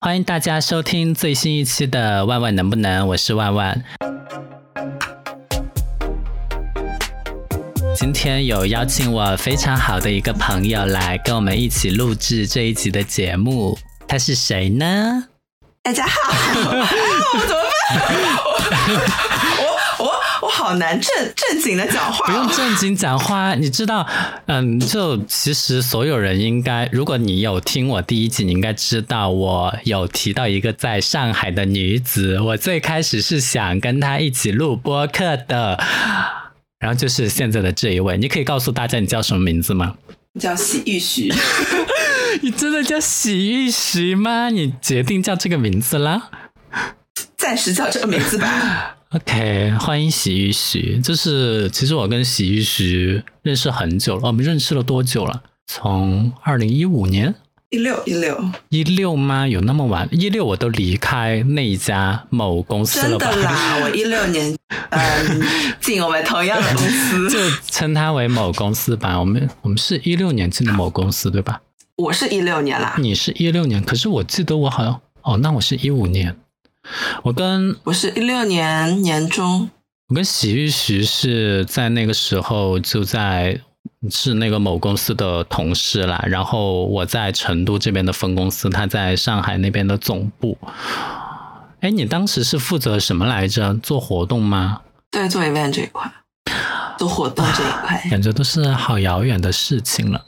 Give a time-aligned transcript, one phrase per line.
[0.00, 3.84] 欢迎大家收听最新一期的《万万能不能》，我是万万。
[7.96, 13.76] 今天有邀请我非常好的一个朋友来跟我们一起录制这一集的节目，
[14.06, 15.24] 他是谁呢？
[15.82, 16.30] 大家好，
[16.78, 16.88] 啊、
[17.34, 17.62] 我怎么
[18.70, 19.57] 办？
[20.68, 24.06] 好难正正经的讲话、不用正经讲话，你知道，
[24.44, 35.82] 嗯，就其实所有人应该，如果你有听我第一集，你应该知道我有提到一个在上海的女子，我最开始是想跟她一起录播客的，
[36.78, 39.94] 然后就是现在的这一位，你可以告诉大家你叫什么名字吗？
[40.38, 41.32] 叫洗浴徐，
[42.42, 44.50] 你真的叫洗浴徐吗？
[44.50, 46.28] 你决定叫这个名字啦？
[47.38, 48.96] 暂时叫这个名字吧。
[49.12, 50.98] OK，欢迎洗浴徐。
[50.98, 55.42] 就是其实我跟洗浴徐认识很久了，我们认识了多久了？
[55.66, 57.34] 从二零一五年。
[57.70, 59.48] 一六一六，一六吗？
[59.48, 60.06] 有那么晚？
[60.10, 63.30] 一六我都离开那一家某公司真了吧？
[63.30, 64.54] 的啦，我 一六年
[64.90, 65.42] 嗯
[65.80, 69.18] 进我们同样的公司，就称它为某公司吧。
[69.18, 71.60] 我们我们是一六年进的某公司，对吧？
[71.96, 76.36] 我是一六年啦，你是一六年，可是我记得我好像哦，那我是一五年。
[77.22, 79.70] 我跟我是一六年年中，
[80.08, 83.60] 我跟洗浴徐是在那个时候就在
[84.10, 90.56] 是那个某公司的同事啦，然后我在成都这边的分公司，他在上海那边的总部。
[91.80, 93.74] 哎，你当时是负责什么来着？
[93.74, 94.80] 做活动吗？
[95.10, 96.10] 对，做 event 这一块，
[96.98, 100.22] 做活动这一块，感觉都是好遥远的事情了。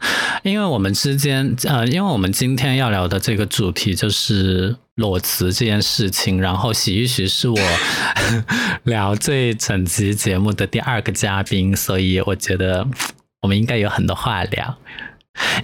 [0.44, 7.58] 因为我们之间，呃，因为我们今天要聊的这个主题就是裸辞这件事情，然后洗浴徐是我
[8.84, 12.86] 聊这整集节目的第二个嘉宾，所以我觉得
[13.42, 14.78] 我们应该有很多话聊。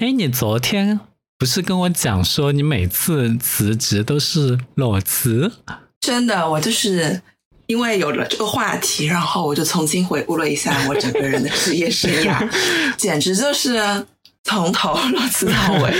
[0.01, 1.01] 哎，你昨天
[1.39, 5.53] 不是跟我讲说你每次辞职都是裸辞？
[6.01, 7.23] 真的，我就是
[7.67, 12.49] 因为有了这个话题，然后我就重新回顾了一下 我整个人的职业生涯，
[12.97, 14.07] 简直就是
[14.45, 15.95] 从头到尾，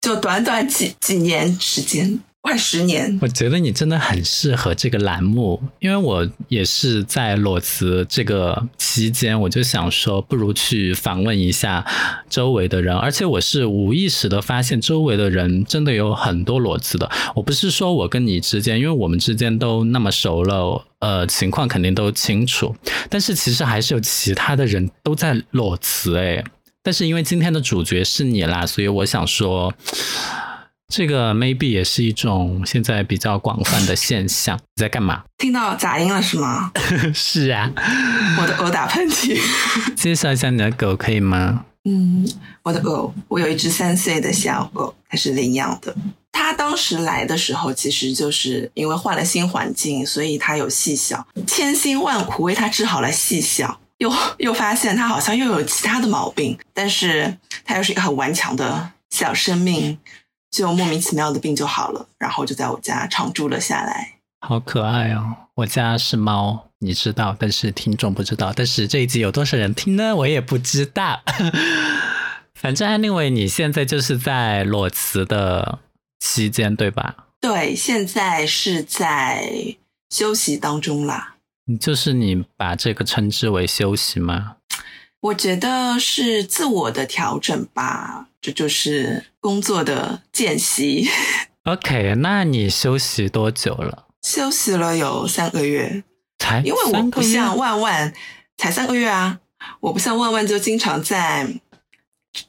[0.00, 3.18] 就短短几几年时间，快十年。
[3.20, 11.84] 我觉得你真的很适合这个栏目，因为我也是在裸辞这个期间，我就想说，不如去访问一下
[12.30, 17.10] 周围的人，而且我是无意识的发现，周围的人真的有很多裸辞的。
[17.34, 22.74] 我不是说我跟你之间，因为我们之间都那么熟了，呃，情况肯定都清楚，
[23.10, 26.42] 但是其实还是有其他的人都在裸辞，诶。
[26.82, 29.74] 但是因为今天的主角是你啦，所以我想说。
[30.90, 34.56] 这个 maybe 也是一种现在比较广泛的现象。
[34.74, 35.22] 你在干嘛？
[35.38, 36.72] 听到杂音了是吗？
[37.14, 37.70] 是啊，
[38.40, 39.40] 我的狗打喷嚏。
[39.94, 41.64] 介绍一下你的狗可以吗？
[41.84, 42.28] 嗯，
[42.64, 45.94] 我的狗，我有一只三岁的小狗，它是领养的。
[46.32, 59.96] 它当时来的时候，其实就是因为换了新环境，所以它有细小，千辛万苦为它治好了细小，又又发现它好像又有其他的毛病，但是它又是一个很顽强的小生命。
[60.50, 64.16] 就莫名其妙的病就好了，然后就在我家常住了下来。
[64.40, 65.36] 好可爱哦！
[65.54, 68.52] 我家是猫，你知道，但是听众不知道。
[68.56, 70.16] 但是这一集有多少人听呢？
[70.16, 71.20] 我也不知道。
[72.54, 75.78] 反正 anyway，你现在就是在裸辞的
[76.18, 77.14] 期间，对吧？
[77.40, 79.76] 对，现在是在
[80.10, 81.36] 休息当中啦。
[81.66, 84.56] 你就是你把这个称之为休息吗？
[85.20, 91.08] 我觉得是自我的调整吧，这就是工作的间隙。
[91.64, 94.06] OK，那你休息多久了？
[94.22, 96.02] 休息了有三个月，
[96.38, 98.12] 才因为我不像万万
[98.56, 99.40] 才三个月啊，
[99.80, 101.46] 我不像万万就经常在，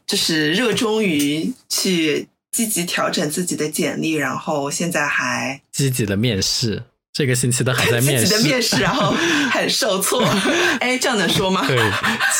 [0.05, 9.11] 就是热衷于去积极调整自己的简历，然后现在还积极的面试，这个星期都还在 面试，积极的面试，然后
[9.51, 10.23] 很受挫。
[10.79, 11.65] 哎，这样能说吗？
[11.67, 11.77] 对，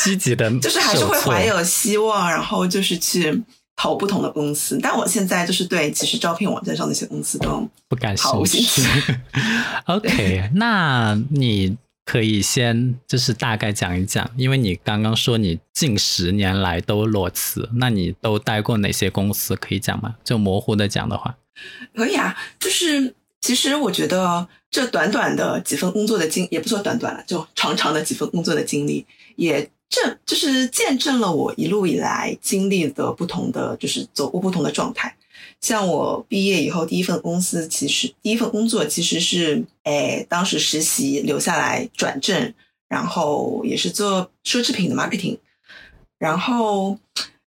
[0.02, 3.42] 积极的 就是还是会怀有希望，然后就是去
[3.76, 4.78] 投不同的公司。
[4.82, 8.82] 但我现在就是对其实招聘网站上那些公司都不感兴趣。
[9.86, 19.54] OK，那你可以先就是大概讲一讲，因为你刚刚说你近十年来都裸辞，那你都待过哪些公司？
[19.56, 20.14] 可以讲吗？
[20.24, 21.36] 就模糊的讲的话，
[21.94, 22.36] 可以啊。
[22.58, 29.04] 就是其实我觉得这短短的几份工作的经，也不说短短了，就长长的几份工作的经历，
[29.36, 35.14] 也这就是见证了我一路以来经历的不同的，就是走过不同的状态。
[35.60, 42.54] 像我毕业以后第一份公司，其实第一份工作其实是，哎，当时实习留下来转正，
[42.88, 45.38] 然后也是做奢侈品的 marketing。
[46.18, 46.96] 然后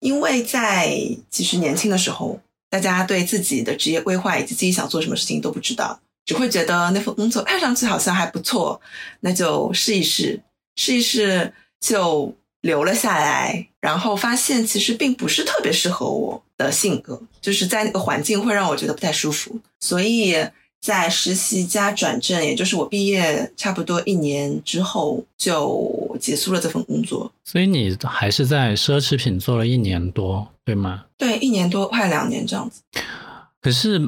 [0.00, 0.98] 因为在
[1.30, 2.40] 其实年轻的时候，
[2.74, 8.80] 大家对自己的职业规划以及自己想做什么事情都不知道，只会觉得那份工作看上去好像还不错，
[9.20, 10.40] 那就试一试，
[10.74, 20.36] 试一试就留了下来，然后发现其实并不是特别适合我的性格，就是在那个环境会让我觉得不太舒服，所以。
[20.84, 25.90] 在实习加转正，也就是我毕业差不多一年之后就
[26.24, 27.30] 结束了这份工作。
[27.44, 31.04] 所以你还是在奢侈品做了一年多，对吗？
[31.18, 32.80] 对，一年多，快两年这样子。
[33.60, 34.00] 可是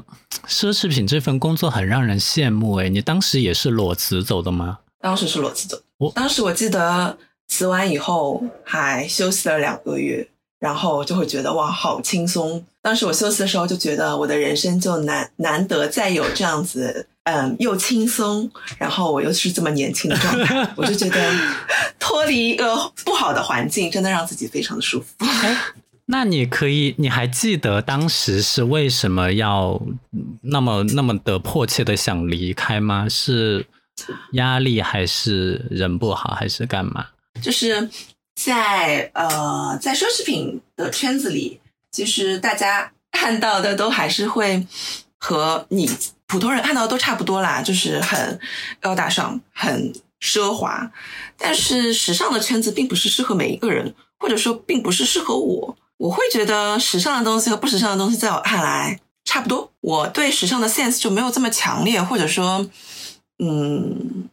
[0.47, 4.79] 奢侈品这份工作很让人羡慕诶，你当时也是裸辞走的吗？
[5.01, 5.79] 当时是裸辞走。
[5.99, 7.19] 我当时我记得
[7.49, 10.27] 辞完以后还休息了两个月。
[10.59, 12.65] 然后就会觉得哇，好轻松。
[12.81, 18.49] 当时我休息的时候就觉得我的人生就难难得再有这样子，嗯，又轻松，
[18.79, 21.33] 然后我又是这么年轻的状态， 我就觉得
[21.99, 22.75] 脱离一个
[23.05, 25.27] 不好的环境，真的让自己非常的舒服。
[26.07, 29.83] 那你可以，你还记得当时是为什么要
[30.43, 33.09] 那么那么的迫切的想离开吗？
[33.09, 33.67] 是
[34.33, 37.07] 压力还是人不好还是干嘛？
[37.43, 37.91] 就是。
[38.37, 41.59] 在呃，在奢侈品的圈子里，
[41.91, 44.67] 其实大家看到的都还是会
[45.17, 45.91] 和你
[46.27, 48.39] 普通人看到的都差不多啦，就是很
[48.79, 49.91] 高大上、很
[50.21, 50.93] 奢华。
[51.39, 55.75] 但是时尚的圈子并不是适合每一个人，或者说并不是适合我。
[55.97, 59.73] 我会觉得时尚的东西和不时尚的东西在我看来差不多。
[59.81, 62.69] 我对时尚的 sense 就没有这么强烈，或者说，
[63.39, 64.29] 嗯，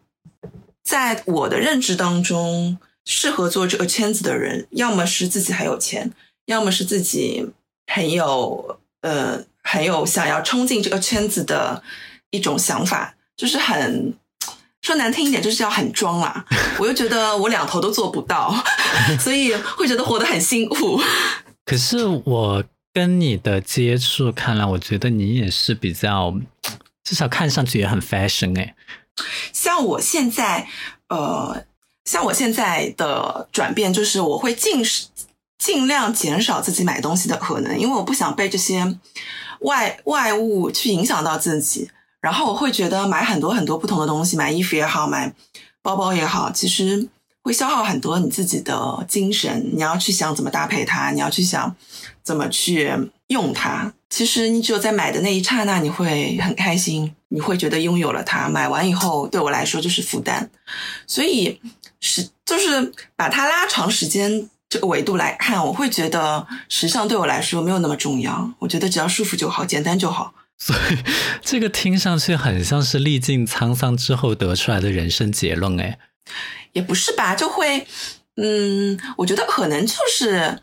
[0.84, 2.78] 在我的认知当中。
[3.06, 6.12] 适合做这个圈子的人，要么是自己很有钱，
[6.46, 7.46] 要么是自己
[7.88, 11.84] 很有呃很有想要冲进这个圈子的
[12.32, 14.14] 一种想法，就是很
[14.82, 16.46] 说难听一点，就是要很装啦。
[16.80, 18.56] 我又觉得我两头都做不到，
[19.20, 21.02] 所以会觉得活得很辛苦。
[21.66, 22.64] 可是我
[22.94, 26.34] 跟你的接触看来，我觉得你也是比较，
[27.04, 28.76] 至少看上去也很 fashion 哎。
[29.52, 30.68] 像我现在
[31.10, 31.66] 呃。
[32.06, 34.84] 像我现在的转变，就是我会尽
[35.58, 38.98] 尽量减少自己买东西的可能，因为我不想被这些
[39.62, 41.90] 外外物去影响到自己。
[42.20, 45.34] 然后我会觉得买很多很多不同的东西，买衣服也好，买
[45.82, 47.08] 包包也好，其实
[47.42, 49.72] 会消耗很多你自己的精神。
[49.74, 51.74] 你要去想怎么搭配它，你要去想
[52.22, 52.92] 怎么去
[53.28, 53.94] 用它。
[54.10, 58.50] 其实你只有在买的那一刹那，你会很开心，你会觉得拥有了它。
[58.50, 60.50] 买完以后，对我来说就是负担，
[61.08, 61.62] 所以。
[62.06, 68.52] 是，就是把它拉长时间这个维度来看，我会觉得时尚对我来说没有那么重要。
[68.60, 70.34] 我觉得只要舒服就好，简单就好。
[70.58, 70.98] 所以
[71.42, 75.98] 这个听上去很像是历尽沧桑之后得出来的人生结论，哎，
[76.74, 77.34] 也不是吧？
[77.34, 77.88] 就会，
[78.36, 80.60] 嗯，我觉得可能就是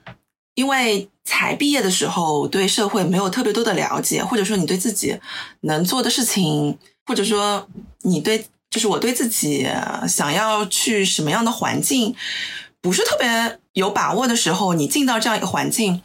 [0.54, 5.19] 因为才毕业的时候对社会没有特别多的了解，或者说你对自己
[5.62, 7.66] 能做的事情，或者说
[8.02, 8.44] 你对。
[8.70, 9.69] 就是我对自己
[10.08, 12.14] 想要去什么样的环境
[12.81, 16.00] 不是特别有把握的时候，你进到这样一个环境，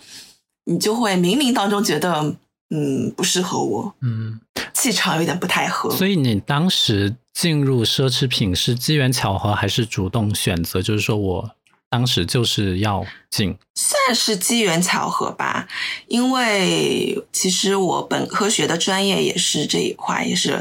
[0.66, 2.36] 你就会冥冥当中觉得，
[2.70, 4.40] 嗯，不适合我，嗯，
[4.74, 5.90] 气场有点不太合。
[5.92, 10.82] 所以你当时进入奢侈品是机缘巧合还是主动选择？
[10.82, 11.52] 就是说我。
[11.96, 15.66] 当时就是要进，算是机缘巧合吧。
[16.08, 20.60] 因为其实我本科学的专业也是这一块，也是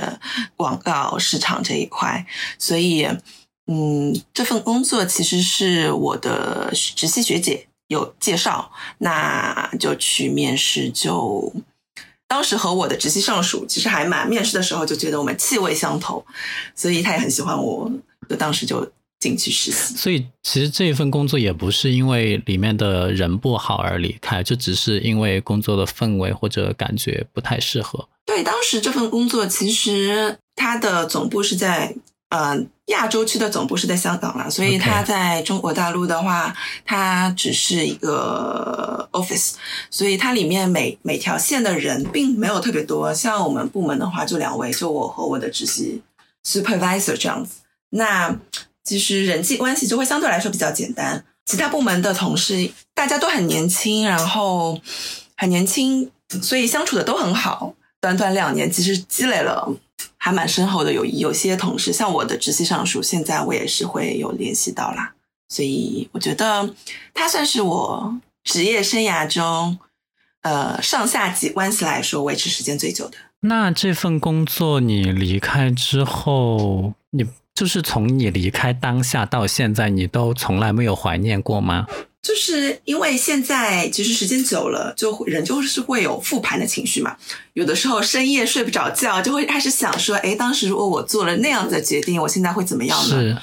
[0.55, 2.25] 广告市场这一块，
[2.57, 3.09] 所以
[3.67, 10.89] 嗯，这份工作其实是我的直系学姐有介绍，那就去面试。
[10.89, 11.53] 就
[12.29, 16.25] 当时和我的直系上属其实还蛮，面试的时候就觉得我们气味相投，
[16.77, 17.91] 所以他也很喜欢我，
[18.29, 18.89] 就当时就。
[19.25, 28.07] 进去实习，所以其实这一份工作也不是因为里面的人不好而离开，就只是因为工作的氛围或者感觉不太适合。
[28.27, 31.95] 对，当时这份工作其实它的总部是在
[32.29, 36.55] 呃亚洲区的总部是在香港啦，所以它在中国大陆的话，
[36.85, 39.55] 它只是一个 office，
[39.91, 43.15] 所以它里面每每条线的人并没有特别多。
[43.15, 46.03] 像我们部门的话，就两位，就我和我的直系
[46.47, 47.63] supervisor 这样子。
[47.97, 48.37] 那
[48.85, 54.79] 其实人际关系就会相对来说比较简单，其他部门的同事大家都很年轻，然后
[55.39, 56.11] 很年轻，
[56.43, 57.75] 所以相处的都很好。
[57.99, 59.67] 短短两年，其实积累了
[60.19, 61.21] 还蛮深厚的友谊。
[61.21, 65.15] 有些同事像我的直系上属，现在我也是会有联系到啦。
[65.49, 66.75] 所以我觉得
[67.15, 69.79] 他算是我职业生涯中，
[70.43, 73.17] 呃，上下级关系来说维持时间最久的。
[73.41, 77.25] 那这份工作你离开之后，你？
[77.55, 81.87] 就是从你离开当下到现在，你都从来没有怀念过吗？
[82.21, 87.17] 就是因为现在其实时间久了，就会人就是会有复盘的情绪嘛。
[87.53, 93.41] 有的时候深夜睡不着觉，就会开始想说，哎，当时如果我做了那样子的决定，我现在会怎么样呢？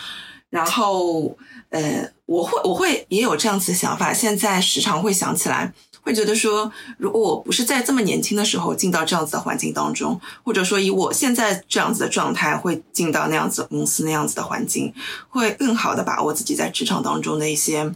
[0.50, 1.38] 然后
[1.70, 14.93] 呃，我会我会也有这样子的想法，现在时常会想起来，会觉得说，如果我不是在这么年轻的时候进到这样子的环境当中，或者说以我现在这样子的状态，会进到那样子公司那样子的环境，
[15.29, 17.93] 会更好的把握自己在职场当中的一些。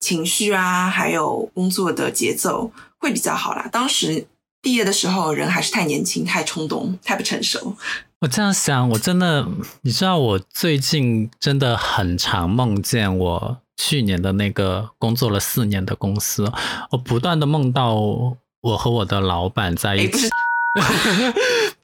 [0.00, 3.66] 情绪啊，还有工作的节奏会比较好啦。
[3.72, 4.26] 当时
[4.60, 7.74] 毕业的时候，人还是太年轻、太冲动、太不成熟。
[8.20, 9.48] 我这样想，我真的，
[9.80, 16.50] 你知道，我最近真的很常梦见我去年的那个工作了四年的公司，
[16.90, 17.94] 我不断的梦到
[18.60, 20.28] 我和我的老板在一起。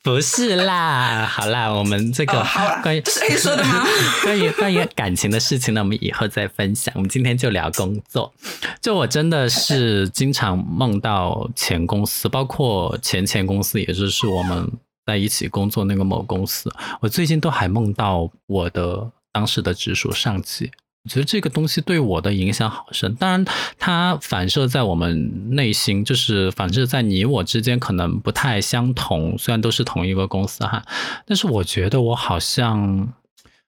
[0.02, 2.44] 不是 啦， 好啦，我们这个
[2.82, 3.85] 关于这是 A 说的吗？
[4.25, 6.92] 关于关于感情的事情呢，我们以后再分享。
[6.97, 8.32] 我们今天就聊工作。
[8.80, 14.68] 就我真的是经常梦到前公司，包括前前公司，也就是我们
[15.06, 16.73] 在一起工作那个某公司。
[17.00, 20.70] 我最近都还梦到我的当时的直属上级。
[21.02, 23.42] 我觉得这个东西对我的影响好深，当然
[23.78, 30.85] 它反射在我们内心，就是反射在你我之间可能不太相同，虽然都是同一个公司哈，
[31.25, 33.14] 但是我觉得我好像，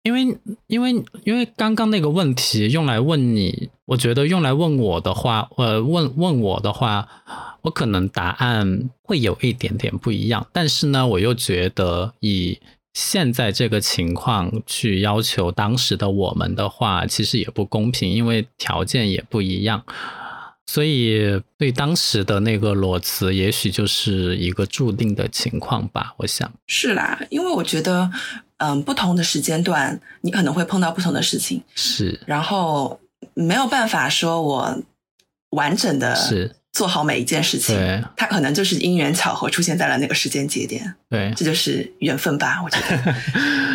[0.02, 7.08] 因为因为因为刚刚那个问题用来问你，我觉得用来问我的话，呃，问问我的话，
[7.62, 12.58] 我可能答案会有一点点不一样，但是呢，我又觉得以。
[12.92, 19.82] 现在这个情况去要求当时的我们的话，其实也不公平，因为条件也不一样，
[20.66, 26.14] 所以对当时的那个裸辞，也许就是一个注定的情况吧。
[26.18, 28.10] 我想是啦，因为我觉得，
[28.58, 33.00] 嗯，不同的时间段，你可能会碰到不同的事情，是，然后
[33.32, 34.82] 没有办法说我
[35.50, 36.56] 完整的是。
[36.72, 37.76] 做好每一件事情，
[38.16, 42.62] 他可能就是因缘巧合出现在了那个时间节点，对，这就是缘分吧？
[42.64, 42.96] 我觉得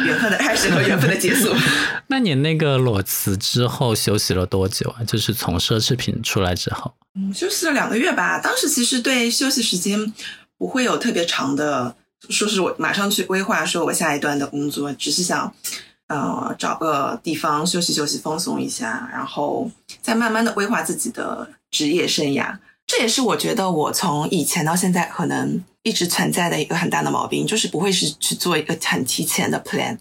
[0.03, 1.53] 缘分的开始和缘分的结束。
[2.07, 5.03] 那你那个裸辞之后休息了多久啊？
[5.05, 8.39] 就是从奢侈品出来之后，嗯，休息了两个月吧。
[8.39, 10.11] 当时其实对休息时间
[10.57, 11.95] 不会有特别长的，
[12.31, 15.53] 说是我马上去规划说我下一段的工作，只是想
[16.07, 19.69] 呃找个地方休息休息，放松一下，然后
[20.01, 22.57] 再慢慢的规划自己的职业生涯。
[22.87, 29.97] 这也是我觉得我从以前到现在可能一直存在的一个很大的毛病，就是不会是去做一个很提前的 plan，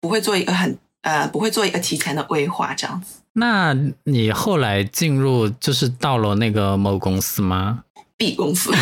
[0.00, 3.16] 不会做一个很呃不会做一个提前的规划这样子。
[3.34, 7.84] 那你后来进入就是到了那个某公司吗
[8.16, 8.72] ？B 公司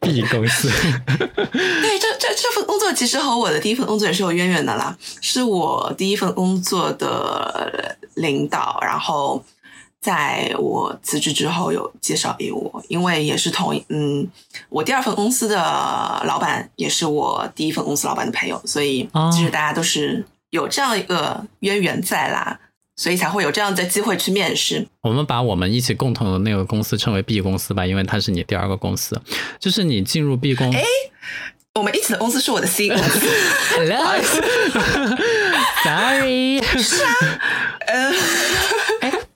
[0.00, 0.70] ，B 公司。
[1.10, 9.44] 对，这这这份工作其实和我的第一份工作也是有渊源的啦，是我第一份工作的领导，然后。
[10.00, 14.26] 在我辞职之后，有介绍给我，因为也是同嗯，
[14.70, 15.56] 我第二份公司的
[16.24, 22.58] 老板也是我第一份公司老板的朋友，所以其实大家都是有这样一个渊源在啦，
[22.96, 24.88] 所以才会有这样的机会去面试。
[25.02, 29.20] 我们把我们一起共同的那个公司称为 B 公司吧，因为它是你第二个公司，
[29.58, 30.82] 就是你进入 B 公，哎，
[31.74, 33.20] 我们一起的公司是我的 C 公司。
[33.76, 34.22] Hello，Sorry，
[36.80, 37.12] 是啊，
[37.86, 38.10] 呃。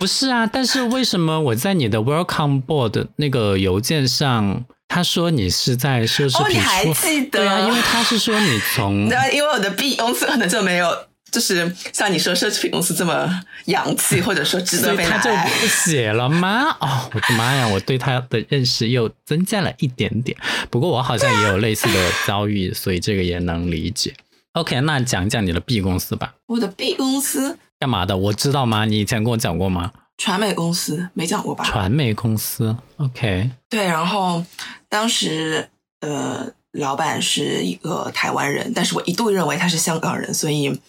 [0.05, 6.45] 不是啊，但是为什么我在你的 Welcome Board 那个邮件上，他说你是在奢侈品？
[6.45, 7.39] 哦，你还记得？
[7.39, 10.95] 对啊，因为他是说你从，对，因为我的 B 公司可能就没有，
[11.33, 16.77] 就是像你说奢侈品公司这么洋气，或者说值得被他就不写了吗？
[16.81, 20.37] 哦，我的妈呀，我对他的认识又增加了一点点。
[20.69, 24.13] 不过我好像也有类似的遭遇，所以这个也能理解。
[24.53, 26.35] OK，那讲讲你的 B 公司吧。
[26.49, 27.57] 我的 B 公司。
[27.85, 28.17] 干嘛的？
[28.17, 28.87] 我知道吗？
[28.87, 29.93] 你以前跟我讲过吗？
[30.17, 31.63] 传媒公司没讲过吧？
[31.65, 33.51] 传媒公司，OK。
[33.69, 34.43] 对，然后
[34.89, 35.69] 当时
[36.01, 40.81] 呃，老板是一个台湾人，但是我一度认为他是香港人，所以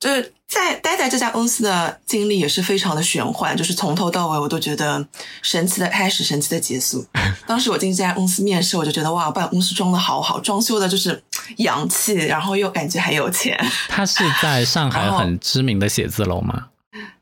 [0.00, 5.04] 就是在待在这家公司的经历也是非常的玄幻，就是从头到尾我都觉得
[5.42, 7.04] 神奇的开始，神奇的结束。
[7.46, 11.20] 当时我进这家公司面试，我就觉得哇，办公室装的好好，装修的就是
[11.56, 13.58] 洋气，然后又感觉很有钱。
[13.88, 16.66] 他是在上海很知名的写字楼吗？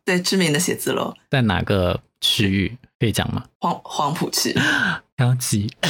[0.04, 3.42] 对，知名的写字楼在哪个区域可以讲吗？
[3.58, 4.56] 黄黄浦区，
[5.18, 5.68] 高级。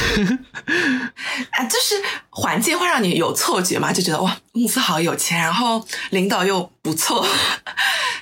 [1.52, 1.94] 啊，就是
[2.30, 7.22] 环境会让你有错觉嘛，就觉得哇，公司好有钱，然后领导又不错，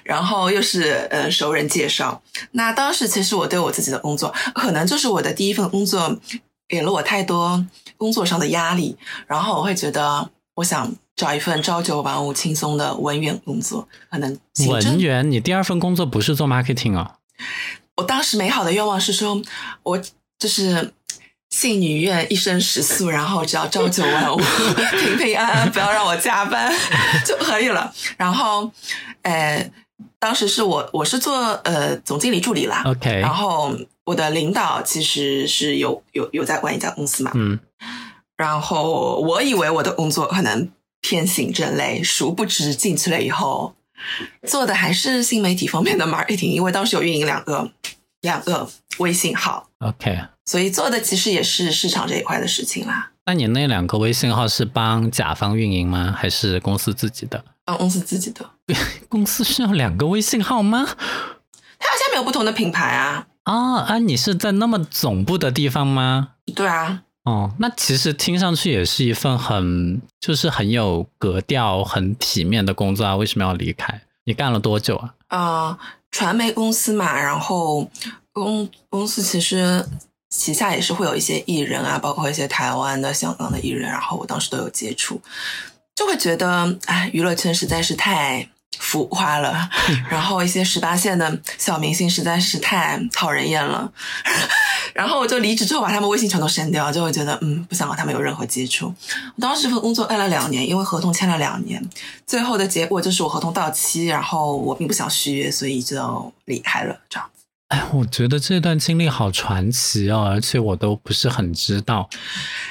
[0.02, 2.20] 然后又是呃熟人介绍。
[2.50, 6.18] 那当时其实我对我自己的工作，可能就是我的第一份工作，
[6.66, 7.64] 给了我太多
[7.96, 8.96] 工作上的压力，
[9.28, 10.92] 然后我会觉得，我想。
[11.16, 17.16] 找一份朝九晚五轻松的文员工作，可能文员，你第二份工作不是做 marketing 哦？
[18.00, 19.40] 我当时美好的愿望是说，
[19.82, 19.98] 我
[20.38, 20.92] 就是
[21.50, 24.38] 信女愿一生食素，然后只要朝九晚五，
[24.98, 26.72] 平平安安，不要让我加班
[27.26, 27.92] 就可以了。
[28.16, 28.70] 然后，
[29.20, 29.70] 呃，
[30.18, 33.76] 当时是我我是做呃总经理助理啦 OK 然后
[34.06, 37.58] 我的领导其实是有有有在管一家公司嘛，嗯，
[38.38, 40.70] 然后我以为我的工作可能
[41.02, 43.74] 偏行政类，殊不知进去了以后，
[44.46, 47.70] 做的还是新媒体方面的 marketing，因为当时有运营两个
[48.22, 50.18] 两个微信号，OK。
[50.46, 53.10] 所以做的其实也是市场这一块的事情啦。
[53.26, 56.12] 那你那两个微信号是帮甲方运营吗？
[56.16, 57.44] 还是公司自己的？
[57.64, 58.44] 帮公司自己的，
[59.08, 60.84] 公司需要两个微信号吗？
[61.78, 63.26] 它好像没有不同的品牌啊。
[63.44, 63.98] 啊啊！
[63.98, 66.30] 你是在那么总部的地方吗？
[66.54, 73.14] 对啊，哦，那其实听上去也是一份很就是很有格调、很体面的工作啊。
[73.14, 74.02] 为什么要离开？
[74.24, 75.14] 你干了多久啊？
[75.28, 75.78] 呃，
[76.10, 77.88] 传媒公司嘛，然后
[78.32, 79.86] 公公司其实
[80.28, 85.20] 旗下也是会有一些艺人啊，包括一些台湾的、香港的艺人，然后我当时都有接触，
[85.94, 88.48] 就会觉得，哎，娱乐圈实在是太
[88.78, 89.68] 浮夸了，
[90.10, 93.90] 然后一些十八线的小明星实在是太讨人厌了，
[94.94, 98.86] 然后我就离职之后把他们微信全都删掉，就会觉得，嗯，不想和他们有任何接触。
[99.36, 101.82] 我当时这份工作干了两年，因为合同签了两年，
[102.26, 106.96] 最后的结果就是我合同到期，然后我并不想续约，所以就离开了。
[107.08, 112.08] 这样子哎，我觉得这段经历好传奇哦，而且我都不是很知道。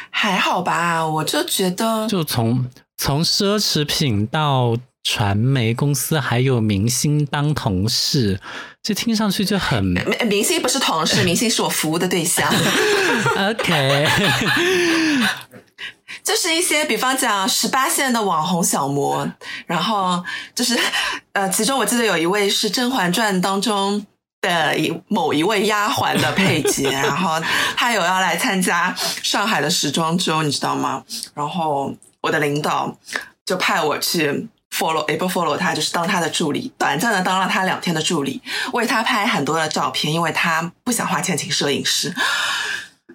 [0.09, 1.05] 还好吧？
[1.07, 2.65] 我就觉得，就从
[2.97, 4.75] 从奢侈品到
[5.11, 8.39] 传媒公司，还有明星当同事，
[8.83, 12.47] 这听上去就很明明星不是同事， 明星是我服务的对象
[13.49, 14.07] ，OK。
[16.23, 19.27] 就是一些比方讲十八线的网红小模，
[19.65, 20.23] 然后
[20.53, 20.77] 就是
[21.33, 24.05] 呃，其中我记得有一位是《甄嬛传》当中。
[24.41, 27.37] 的一某一位丫鬟的配角，然后
[27.75, 31.03] 她有要来参加上海的时装周，你知道吗？
[31.33, 32.97] 然后我的领导
[33.45, 38.41] 就派我去 follow，也不 follow 他，就是当他的助理，短暂的当了他两天的助理，
[38.73, 42.13] 为他拍很多的照片，因为他不想花钱请摄影师。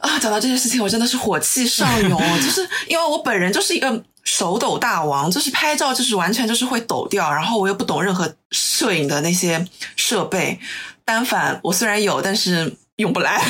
[0.01, 10.59] 啊，讲到这件事情，我真的是火气上涌， 就是因为我本人就是一个手抖大王，就是拍照就是完全就是会抖掉，然后我又不懂任何摄影的那些设备，
[11.05, 13.43] 单反我虽然有，但是用不来。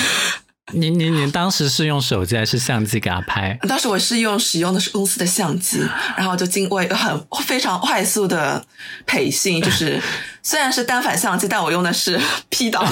[0.73, 3.59] 你你你当时是用手机还是相机给他拍？
[3.69, 8.65] 当时我是用使用的是公司的相机，然后就经过一个很非常快速的
[9.07, 10.01] 培训，就是
[10.43, 12.83] 虽然是单反相机，但我用的是 P 档。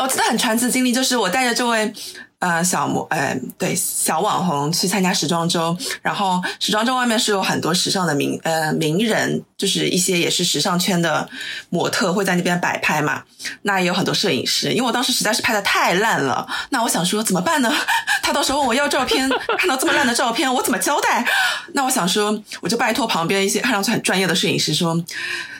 [0.00, 1.92] 我记得很传奇的经历，就是我带着这位
[2.40, 11.28] 呃小模，呃对小网红去参加时装周，然后时装周外面是有很多时尚的名呃名人，就是一些也是时尚圈的
[11.68, 13.22] 模特会在那边摆拍嘛，
[13.62, 17.72] 那也有很多摄影师，因为我当时实在是拍的太烂了，那我想说怎么办呢？
[18.22, 21.26] 他到时候问我要照片，看到这么烂的照片，我怎么交代？
[21.74, 25.02] 那我想说，我就拜托旁边一些看上去很专业的摄影师说。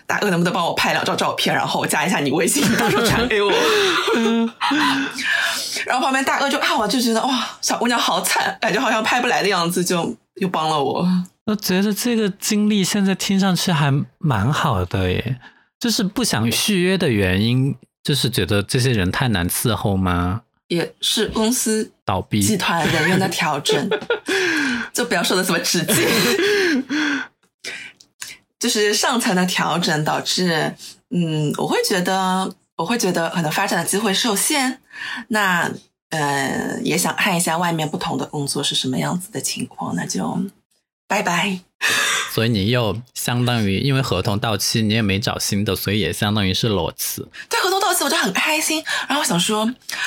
[0.06, 3.52] 大哥，能不能帮我拍两张照片，然后加一下你微信，到时候传给我？
[5.86, 11.06] 然后旁边大哥就啊，我就觉得哇，小姑娘好惨，感觉好像拍不来的样子，就又帮了我。
[11.46, 15.40] 我觉得这个经历现在听上去还蛮好的耶，
[15.80, 20.42] 就是不想续约的原因，就是觉得这些人太难伺候吗？
[20.68, 23.88] 也是公司倒闭集团人员的调整，
[24.92, 25.94] 就不要说的这么直接，
[28.58, 30.74] 就是上层的调整导致，
[31.08, 34.78] 嗯，我会觉得，我会觉得可能发展的机会受限，
[35.28, 35.70] 那
[36.10, 40.40] 呃，也想看一下外面不同的工作是什么样子的情况，那就
[41.06, 41.60] 拜拜。
[42.32, 47.26] 所以你又相当于因为合同到期，你也没找新的，所以也相当于是裸辞。
[47.48, 49.62] 对合同到期，我就很开心，然后我想说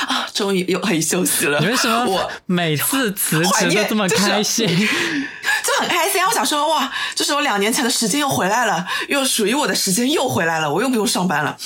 [0.07, 1.59] 啊，终于又可以休息了。
[1.59, 4.67] 你为什么我每次辞职都这么开心？
[4.67, 6.21] 就很开心。
[6.23, 11.57] 我想说，哇，就是我两年前的时间又回来了，又属于我的时间又回来了，我又不用上班了，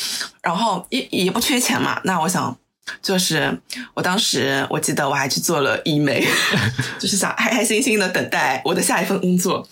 [0.41, 1.99] 然后也也不缺钱嘛。
[2.05, 2.57] 那我想，
[3.01, 3.59] 就是
[3.93, 6.25] 我当时我记得我还去做了医美，
[6.99, 9.67] 就是想开开心心的等待我的下一份工作。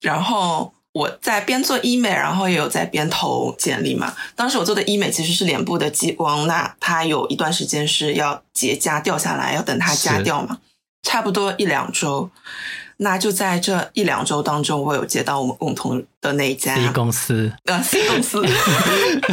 [0.00, 4.14] 然后我在边做医美，然后也有在边投简历嘛。
[4.36, 10.58] 当时我做的医美其实是脸部的激光，那它有一段时间是要结痂掉下来，要等它痂掉嘛，
[11.02, 12.30] 差不多一两周。
[12.98, 18.40] 那就在这一两周当中，我有接到我们共同的那一家 C 公司呃 C 公司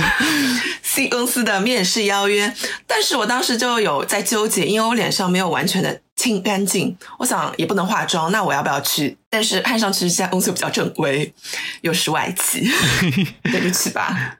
[0.94, 2.54] C 公司的面试邀约，
[2.86, 6.98] 但是我当时就有在纠结，因为我脸上没有完全的清干净。
[7.18, 9.18] 我想也不能化妆，那我要不要去？
[9.30, 11.34] 但是看上去这家公司比较正规，
[11.80, 12.70] 又是外企，
[13.44, 14.40] 对不起吧。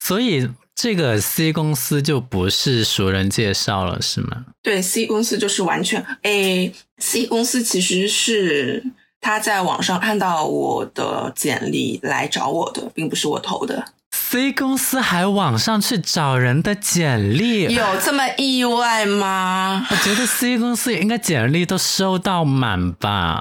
[0.00, 4.46] 所以这个 C 公司就不是熟人介绍了，是吗？
[4.64, 8.84] 对，C 公司就是完全 A，C 公司其实是
[9.20, 13.92] 他在网上看到我的简历来找我的，并不是我投的。
[14.34, 19.86] C 公司还网上去找人的简历，有这么意外吗？
[19.88, 23.40] 我觉得 C 公司也应该简历都收到满吧。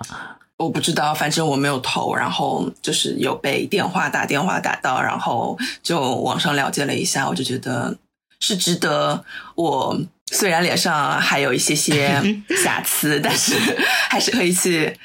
[0.57, 7.97] 我不知道，反正我没有投，然后就是有被电话打电话打到，然后就网上了解了一下，我就觉得
[8.39, 9.25] 是值得
[9.55, 9.99] 我。
[10.31, 12.21] 虽然脸上还有一些些
[12.63, 13.55] 瑕疵，但是
[14.11, 14.95] 还是可以去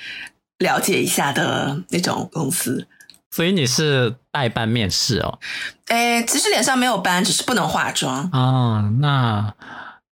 [0.59, 2.87] 了解一下的那种公司。
[3.31, 5.39] 所以你是代办面试哦？
[5.87, 8.29] 哎，其实脸上没有斑，只是不能化妆。
[8.33, 9.53] 啊，那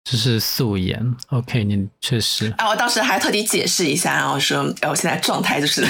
[0.04, 1.14] 就是素颜。
[1.28, 2.52] OK，你确实。
[2.58, 5.86] 啊，我当时还特地解释一下，然后说，哎，我现在状态就是。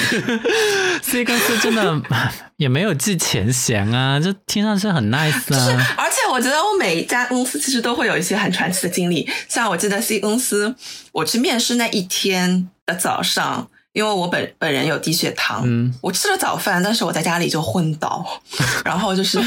[1.03, 2.01] C 公司真的
[2.57, 5.65] 也没有记前嫌啊，就听上去很 nice 啊。
[5.65, 9.29] 是而且我觉得我每一家公司其实都会有一些很传奇的经历。
[9.49, 10.75] 像我记得 C 公司，
[11.13, 13.69] 我去面试那一天的早上。
[13.93, 18.41] 因为我本本人有低血糖，嗯，我吃了早饭，但是我在家里就昏倒，
[18.85, 19.39] 然后就是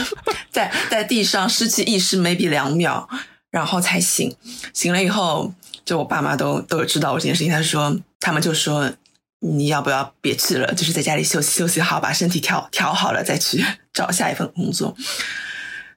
[0.52, 3.08] 在在地上失去意识，maybe 两秒，
[3.50, 4.36] 然后才醒。
[4.74, 5.52] 醒了以后，
[5.84, 8.92] 就我爸妈都都有知道我这件事情，他说他们就说
[9.40, 14.96] 你要不要别去了，就是在家里休息休息好，把身体调调好了再去找下一份工作。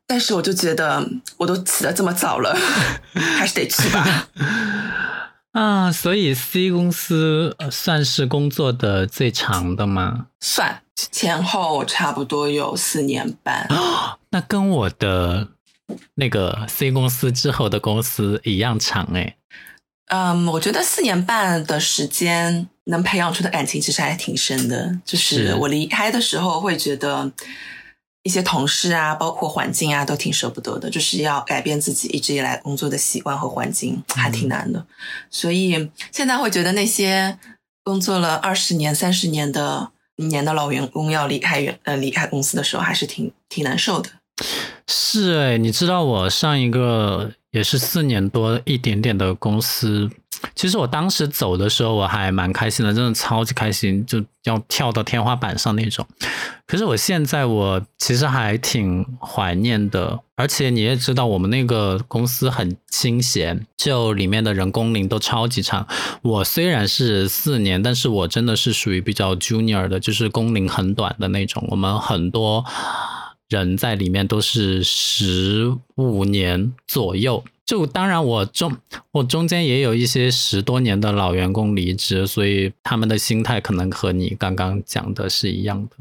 [0.06, 1.06] 但是我就觉得
[1.36, 2.56] 我都起得这么早了，
[3.12, 4.28] 还是得去吧。
[5.52, 10.26] 啊，所以 C 公司算是工作的最长的吗？
[10.40, 13.66] 算，前后差不多有四年半。
[14.30, 15.48] 那跟我的
[16.14, 19.36] 那个 C 公司之后的公司一样长哎。
[20.08, 24.98] 嗯，我觉得四年半的时间能培养出的感情其实还挺深的。
[25.04, 27.32] 就是我离开的时候会觉得。
[28.28, 30.90] 一些同事啊，包括环境啊，都挺舍不得的。
[30.90, 34.84] 就是要改变自己一直以来工作的习惯和环境，还挺难的。
[35.30, 37.38] 所以现在会觉得那些
[37.82, 44.10] 工作了二十年、三十年的年的老员工要离开原呃离开公司的时候，还是挺挺难受的。
[44.86, 50.10] 是哎、欸，你知道我上一个也是四年多一点点的公司，
[50.58, 56.04] 其实我当时走的时候我还蛮开心的，真的超级开心，就要跳到天花板上那种。
[56.66, 65.86] 可是我现在我其实还挺怀念的，而且你也知道我们那个公司很清闲，就里面的人工龄都超级长。
[66.22, 71.64] 我虽然是四年，但是我真的是属于比较 junior 的，就是工龄很短的那种。
[71.70, 72.64] 我们很多。
[73.48, 78.76] 人在里面都是十五年左右，就当然我中
[79.12, 85.96] 我中间也有一些十多年的老员工离职，所以他们的心态可能和你刚刚讲的是一样的。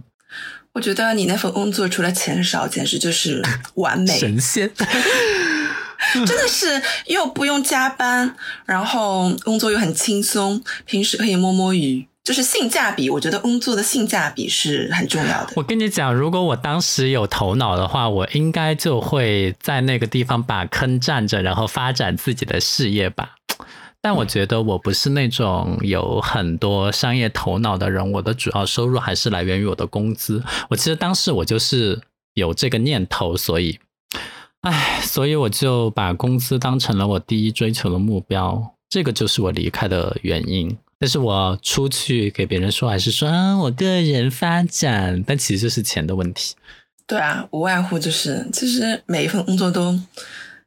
[0.73, 3.41] 我觉得你那份工作除了钱少，简直就是
[3.75, 4.69] 完美神仙，
[6.13, 12.05] 真的是又不用加班，然后工作又很轻松，平时可以摸摸鱼。
[12.27, 15.53] 就是性价比，我觉得工作的性价比是很重要的。
[15.55, 23.35] 我跟你讲，如果我当时有头脑的话，我应该就会在那个地方把坑占着，然后发展自己的事业吧。
[24.01, 30.43] 但我觉得我不是那种有很多商业头脑的人，我的主要收入还是来源于我的工资。
[30.69, 31.97] 我其实当时我就是
[32.33, 33.79] 有这个念头，所以，
[34.63, 40.77] 唉，所以我就把工资当成了我第一追求的目标，这个就是我离开的原因。
[40.99, 46.55] 但是我出去给别人说，还是说啊，我个人发展，但其实就是钱的问题。
[47.05, 49.99] 对啊，无外乎就是，其实每一份工作都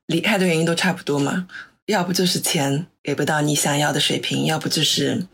[0.07, 1.49] 离开的原因都差不多嘛，
[1.87, 5.27] 要不就是钱给不到你想要的水平，要不就是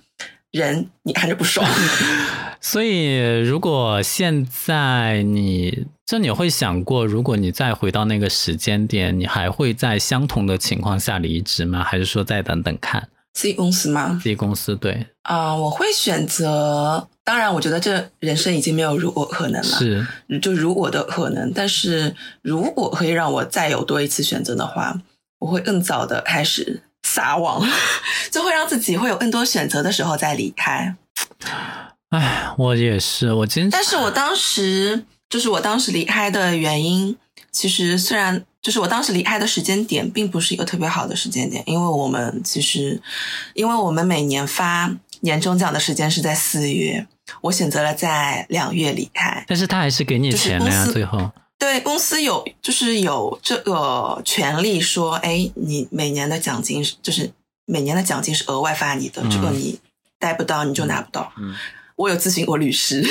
[0.51, 1.69] 人你看着不爽。
[2.61, 11.85] 所以，如果现在你就你会想过，如果你再回到那个时间点，你还会在相同的情况下离职吗？
[11.85, 13.09] 还是说再等等看？
[13.37, 14.19] 自己公司吗？
[14.23, 17.07] 自己公司对啊、呃，我会选择。
[17.23, 20.07] 当然，我觉得这人生已经没有如果可能了，是
[20.41, 21.53] 就如果的可能。
[21.53, 24.99] 但是如果可以让我再有多一次选择的话，
[25.41, 27.63] 我会更早的开始撒网，
[28.33, 30.97] 就会让自己会有更多选择的时候再离开。
[32.09, 37.15] 唉，我也是，我今但是我当时就是我当时离开的原因，
[37.57, 38.45] 其实虽然。
[38.67, 43.01] 就是我当时离开的时间点，并不是一个特别好的时间点，因为我们其实，
[43.55, 47.07] 因为我们每年发年终奖的时间是在四月，
[47.43, 49.45] 我选择了在两月离开。
[49.47, 51.31] 但是他还是给你钱的呀，最后。
[51.57, 57.31] 对公司有就是有这个权利说，哎，你每年的奖金就是
[57.67, 59.79] 每年的奖金是额外发你的，这个你
[60.19, 61.33] 待不到你就拿不到。
[61.39, 61.55] 嗯
[61.97, 63.03] 我有咨询过律师，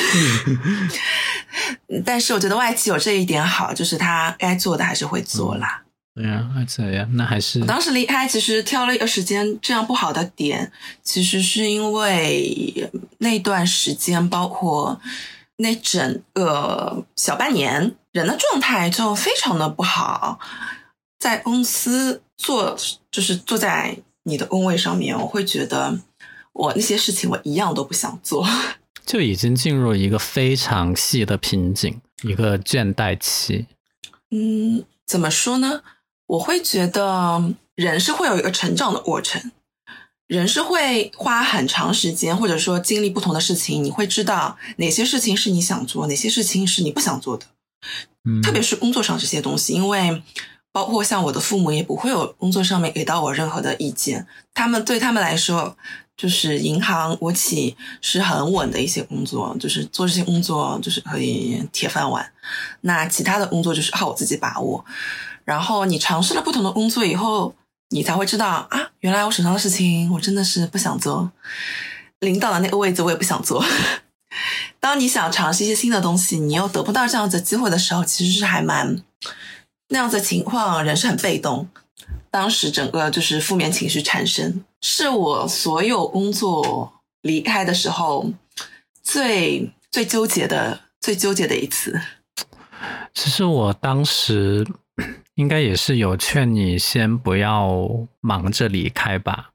[2.05, 5.81] 但是我觉得外企有这一点好，就是他该做的还是会做啦。
[6.13, 7.09] 对呀，那怎样？
[7.15, 10.71] 那还是我当时离开，其实挑了一个时间，这样不好的点，
[11.03, 15.01] 其实是因为那段时间，包括
[15.57, 20.39] 那整个小半年，人的状态就非常的不好。
[21.19, 22.77] 在公司坐，
[23.11, 25.99] 就是坐在你的工位上面，我会觉得
[26.55, 28.47] 我那些事情我一样都不想做。
[29.05, 33.67] 就已经进入一个非常细的瓶颈，一个倦怠期。
[34.31, 35.83] 嗯，怎么说呢？
[36.25, 39.51] 我会觉得人是会有一个成长的过程，
[40.25, 47.45] 人是会花很长时间，或者说经历不同的事情，你会知道哪些事情是你想做，哪些事情是你不想做的。
[48.23, 50.23] 嗯，特别是工作上这些东西，因为
[50.71, 55.77] 包括像我的父母也不会有工作上面给到我任何的意见，他们对他们来说，
[56.17, 62.31] 就是银行、国企是很稳的一些工作，就是做这些工作就是可以铁饭碗。
[62.81, 64.83] 那其他的工作就是靠我自己把握。
[65.43, 67.53] 然后你尝试了不同的工作以后，
[67.89, 71.29] 你才会知道啊，原来我手上的事情我真的是不想做，
[72.21, 73.63] 领导的那个位置我也不想做。
[74.79, 79.01] 当你想尝试一些新的东西，你又得不到这样子机会的时候，其实是还蛮
[79.89, 81.69] 那样子的情况，人是很被动。
[82.35, 88.29] 当时整个就是负面情绪产生，是我所有工作离开的时候
[89.01, 91.97] 最最纠结的、最纠结的一次。
[93.13, 94.67] 其实我当时
[95.35, 97.87] 应该也是有劝你先不要
[98.19, 99.51] 忙着离开吧。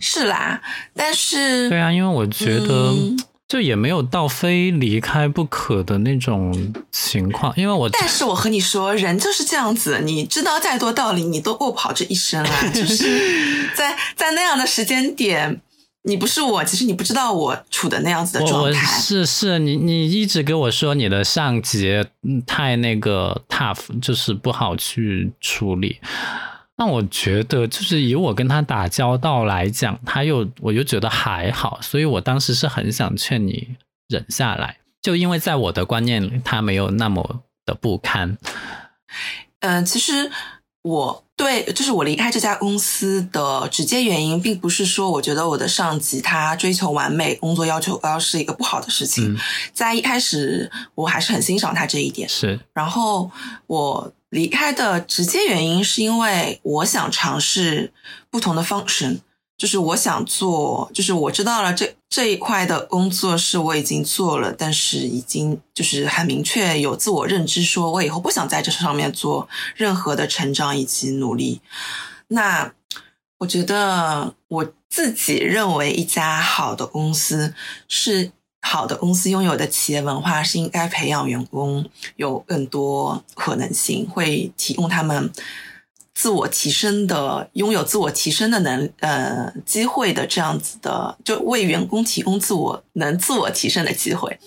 [0.00, 0.60] 是啦，
[0.94, 3.16] 但是对啊，因为我觉得嗯
[3.48, 12.70] 就也没有到非离开不可的那种情况，因为我但是我和你说，人就是这样子，你知道再多道理，你都过不好这一生啊！
[12.74, 15.62] 就是 在在那样的时间点，
[16.02, 18.86] 你不是我，其实你不知道我处的那样子的状态。
[18.86, 25.98] 是是你你一直给我说你的上级嗯太那个 tough，就是不好去处理。
[26.78, 38.38] 那我觉得，就是以我跟他打交道来讲，他又我又觉得还好，所以我当时是很想劝你忍下来，就因为在我的观念里，他没有那么的不堪。
[39.60, 40.30] 嗯、其实
[40.82, 49.34] 我对，就是我离开这家公司的直接原因，并不是说我觉得我的上级他追求完美，工作要求高是一个不好的事情。
[49.34, 49.36] 嗯，
[49.72, 52.28] 在一开始，我还是很欣赏他这一点。
[52.28, 53.28] 是，然后
[53.66, 57.92] 我离开的直接原因是因为我想尝试
[58.30, 59.20] 不同的 function，
[59.56, 71.60] 就是我想做，就是我知道了这这一块的工作是我已经做了，但是已经就是很明确有自我认知，说我以后不想在这上面做任何的成长以及努力。
[72.28, 72.72] 那
[73.38, 77.54] 我觉得我自己认为一家好的公司
[77.88, 85.30] 是好的公司拥有的企业文化是应该培养员工有更多可能性，会提供他们
[86.14, 94.38] 自我提升的、拥有自我提升的能呃机会的这样子的，就为员工提供自我能自我提升的机会。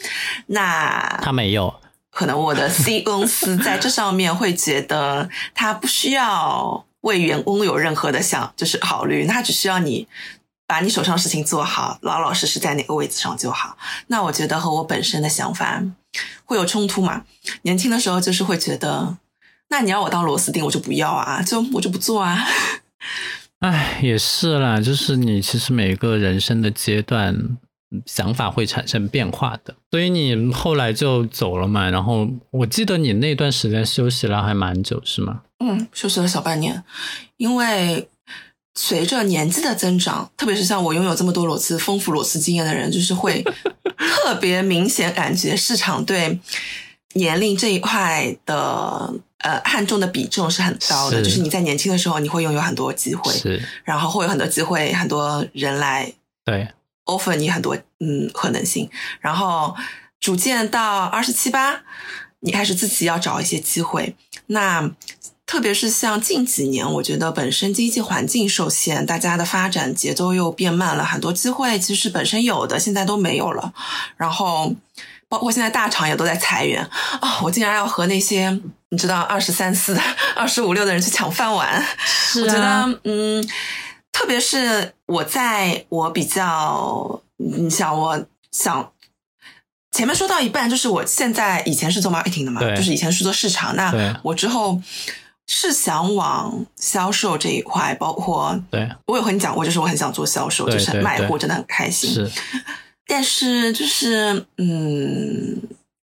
[0.47, 1.73] 那他没有，
[2.09, 10.05] 可能我的 C 公司在这上面会觉得他不需要为员工有任何的想就是考虑，他只需要你
[10.71, 13.77] 把你手上事情做好，老老实实在哪个位置上就好。
[14.07, 15.83] 那我觉得和我本身的想法
[16.45, 17.25] 会有冲突嘛？
[17.63, 19.17] 年轻的时候就是会觉得，
[19.67, 22.47] 那你要我当螺丝钉，我就不要啊，就我就不做啊。
[23.59, 27.35] 唉，也是啦，就是你其实每个人生的阶段，
[27.91, 31.89] 嗯想法会产生变化的，所以你后来就走了嘛。
[31.89, 35.41] 然后我记得你那段时间休息了还蛮久，是吗？
[35.59, 36.81] 嗯，休息了小半年，
[37.35, 38.07] 因为
[38.75, 43.43] 随着年纪的增长，特别是像我拥有这么多裸辞、丰富裸辞经验的人，就是会
[43.97, 46.39] 特别明显感觉市场对
[47.13, 51.17] 年龄这一块的呃看重的比重是很高的。
[51.17, 56.13] 是就是你在年轻的时候，你会拥有很多机会，是，然后会有很多机会，很多人来
[56.45, 56.69] 对
[57.05, 59.75] ，offer 你很多嗯可能性，然后
[60.19, 61.81] 逐渐到二十七八，
[62.39, 64.15] 你开始自己要找一些机会。
[64.47, 64.89] 那
[65.51, 73.73] 特别是像近几年，我觉得本身经济环境受限，大家的发展节奏又变慢了，很多机会其实本身有的，现在都没有了。
[74.15, 74.73] 然后
[75.27, 78.57] 包括现在大厂也都在裁员啊、我竟然要和那些
[78.91, 79.99] 你知道二十三四、
[80.37, 83.45] 二十五六的人去抢饭碗，是我觉啊，得，嗯，
[84.13, 88.89] 特别是我在我比较，你想，我想
[89.91, 94.81] 前面说到一半，就是我现在以前是做 marketing 的嘛，就是以前是做市场，那我之后
[95.53, 102.09] 是想往销售这一块，包括对我有和你讲过，就是我很想做销售，就是卖货真的很开心。
[102.09, 102.31] 是
[103.05, 105.61] 但是就是嗯，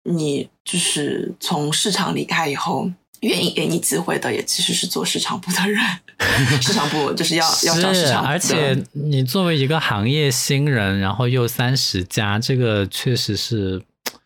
[0.05, 5.81] 你就是从市场离开以后，愿意给你机会的也其实是做市场部的人，
[6.63, 13.81] 市场部就是要要找市，场部，而且你作为一个行业新人，然后又三十加，这个确实是。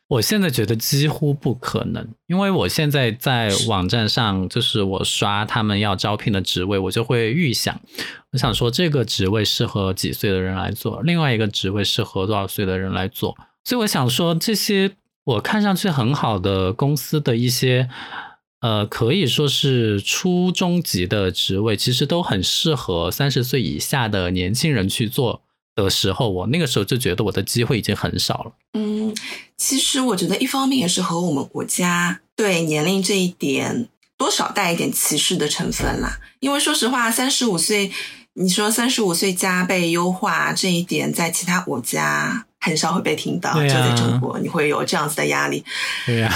[0.09, 7.81] 我现在觉得几乎不可能，因为我现在在网站上，就是我刷他们要招聘的职位，我就会预想，
[8.31, 14.91] 我想说这个职位适合几岁的人来做，另外一个职位适合多少岁的人来做，所以我想说这些
[15.25, 17.89] 我看上去很好的公司的一些，
[18.61, 25.41] 呃，可以说是初中级的职位，其实都很适合三十岁以下的年轻人去做
[25.83, 28.51] 的时候，我那个时候就觉得我的机会已经很少了。
[28.73, 29.15] 嗯，
[29.55, 33.87] 其实我觉得一方面也是和我们国家对年龄这一点
[34.17, 36.19] 多少带一点歧视的成分啦。
[36.39, 37.91] 因为说实话，三十五岁，
[38.33, 45.63] 你说三十五岁加倍优化这一点，在其他国家很少会被听到，就在中国，你会有这样子的压力。
[46.05, 46.33] 对呀、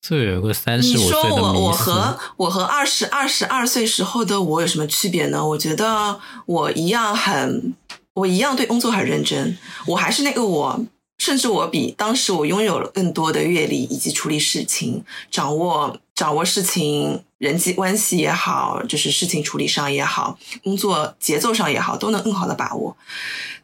[0.00, 5.46] 就有个三你十五岁的说我我和我和二十二十二岁时候的我有什么区别呢？
[5.46, 7.74] 我觉得我一样很，
[8.14, 10.84] 我一样对工作很认真，我还是那个我，
[11.18, 22.96] 甚至我比当时我拥有了更多的阅历以及处理事情、掌握掌握事情、人际关系也好，就是事情处理上也好，工作节奏上也好，都能更好的把握。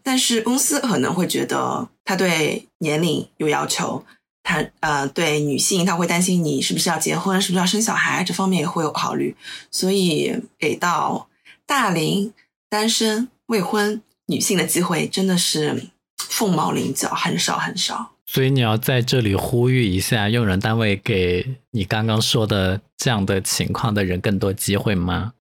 [0.03, 4.03] 但是公司可能会觉得他对年龄有要求，
[4.43, 9.37] 他呃对女性他会担心你是不是要结婚，是不是要生小孩，这方面也会有考虑，
[9.71, 11.29] 所以给到
[11.67, 12.33] 大龄
[12.71, 18.13] 单身未婚女性的机会真的是凤毛麟角，很少很少。
[18.25, 25.33] 所以你要在这里呼吁一下，用人单位给你刚刚说的这样的情况的人更多机会吗？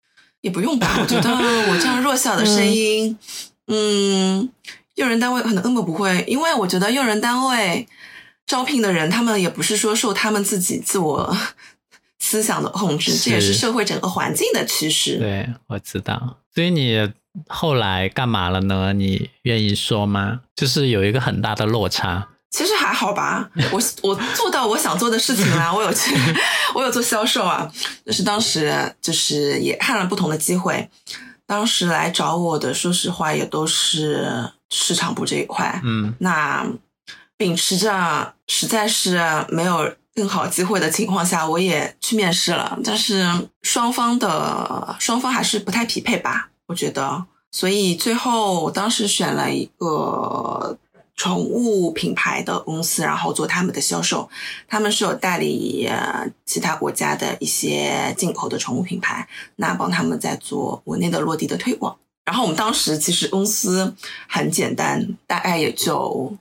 [0.41, 3.17] 也不用吧，我觉得我这样弱小的声音，
[3.67, 4.49] 嗯，
[4.95, 7.85] 用人单位可能根本不会，因为我觉得用人单位
[8.45, 11.35] 招聘的人，他们也不是说受他们自己自我
[12.19, 15.17] 思想的控制，这也是是社会整个环境的趋势。
[15.17, 16.37] 对，我知道。
[16.55, 17.11] 所以你
[17.47, 18.93] 后来干嘛了呢？
[18.93, 20.41] 你愿意说吗？
[20.55, 22.27] 就是有一个很大的落差。
[22.49, 26.15] 其实还好吧，我我做到我想做的事情啦， 我有去，
[26.73, 27.69] 我有做销售啊，
[28.05, 30.89] 就是当时就是也看了不同的机会，
[31.45, 36.65] 当时来找我的，说实话也都是市场部这一块，嗯，那
[37.35, 43.29] 秉持着实在是没有更好机会的情况下，我也去面试了，但是
[43.61, 50.77] 双方的双方还是不太匹配吧，我觉得，所以最后我当时选了一个
[51.15, 54.29] 宠物品牌的公司，然后做他们的销售，
[54.67, 55.89] 他们是有代理
[56.45, 61.97] 其他国家的一些进口的宠物品牌，那帮他们在做国内的落地的推广。
[62.25, 63.95] 然后我们当时其实公司
[64.27, 66.37] 很简单，大概也就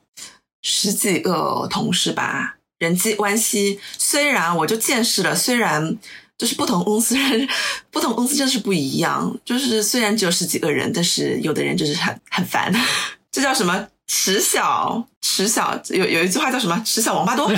[0.61, 3.79] 十几个同事吧，人际关系。
[3.97, 5.97] 虽然我就见识了，虽然
[6.39, 7.49] 就是不同公司人，
[7.91, 9.37] 不同公司就是不一样。
[9.45, 12.73] 就是虽然只有十几个人，但是有的人就是很很烦，
[13.33, 13.89] 这叫什么？
[14.09, 16.81] 迟小迟小，有有一句话叫什么？
[16.87, 17.51] 迟小王八多。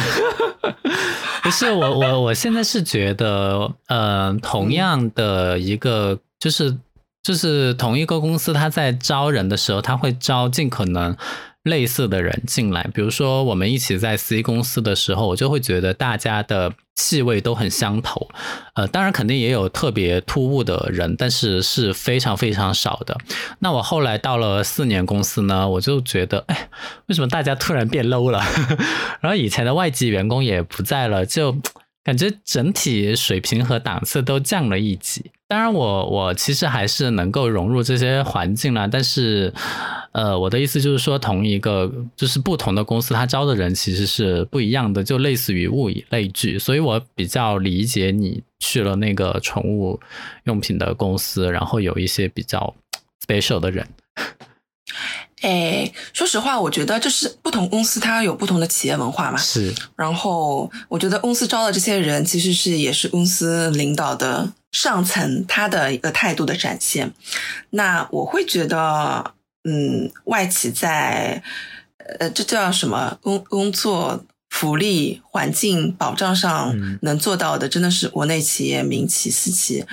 [1.45, 6.75] 不是我我我现在是觉得，呃，同样的一个就是
[7.23, 11.15] 就是同一个公司，他在招人的时候，他会招尽可能
[11.69, 12.89] 类似的人进来。
[12.95, 18.29] 比如说，我们一起在 C 公司的时候，我就会觉得大家的气味都很相投。
[18.75, 23.17] 呃，当然肯定也有特别突兀的人，但是是非常非常少的。
[23.61, 26.69] 那我后来到了四年公司呢，我就觉得，哎，
[27.07, 28.43] 为什么大家突然变 low 了？
[29.21, 31.57] 然后以前的外籍员工也不在了，就
[32.03, 35.31] 感觉整体水平和档次都降了一级。
[35.49, 39.51] 当然我，我其实还是能够融入这些环境啦，但是，
[40.13, 49.99] 呃，我的意思就是说，同一个就是不同的公司，他招的人其实是不一样的，就类似于物以类聚，所以我比较理解你去了那个宠物
[50.45, 52.75] 用品的公司，然后有一些比较
[53.27, 53.89] special 的人。
[55.41, 59.39] 哎，说实话，我觉得就是不同公司它有不同的企业文化嘛。
[59.39, 67.13] 是，然后我觉得公司招的这些人，其实是也是公司领导的上层他的一个态度的展现。
[67.71, 69.35] 那我会觉得，
[69.65, 71.43] 嗯，外企在
[72.19, 79.85] 呃，这叫什么工工作福利环境保障上嗯能做到的，真的是国内企业民企私企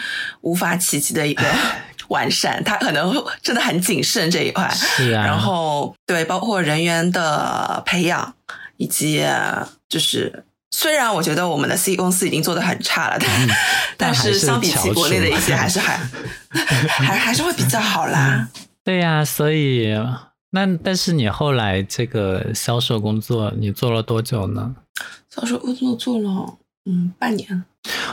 [0.42, 1.44] 无法企及的一个
[2.10, 2.64] 完善。
[2.64, 4.70] 他可能真的很谨慎这一块。
[4.74, 8.34] 是啊，然后对，包括人员的培养，
[8.78, 13.30] 以及呃就是虽然我觉得我们的 C 公司已经做的很差了，但
[13.98, 15.98] 但是相比起国内的一些，还是还
[16.88, 18.48] 还还是会比较好啦。
[18.84, 19.96] 对呀，所以
[20.52, 24.76] 那但是你后来这个销售工作，你做了多久呢？
[25.34, 27.64] 销售工作做了嗯半年。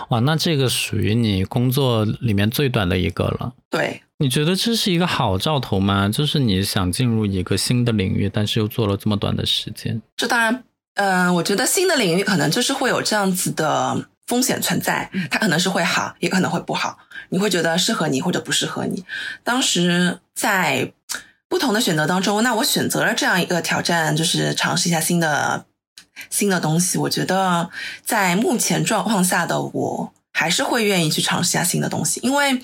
[0.09, 3.53] 哇，那这个属于你工作里面最短的一个了。
[3.71, 6.09] 对，你觉得这是一个好兆头吗？
[6.09, 10.01] 就是你想进入一个新的领域，但是又做了这么短的时间。
[10.17, 10.65] 这当然。
[10.95, 16.99] 嗯，我觉得新的领域可能就是会有这样子的风险存在，它可能是会好，也可能会不好。
[17.31, 19.03] 你会觉得适合你或者不适合你。
[19.43, 20.93] 当时在
[21.49, 25.65] 不同的选择当中，那我选择了这样一个挑战，就是尝试一下新的
[26.31, 26.99] 新的东西。
[26.99, 27.71] 我觉得
[28.05, 32.63] 在目前状况下的我，还是会愿意去尝试一下新的东西，因为